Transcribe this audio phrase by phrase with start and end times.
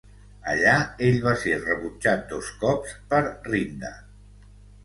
[0.53, 0.71] Allà
[1.07, 3.93] ell va ser rebutjat dos cops per Rinda.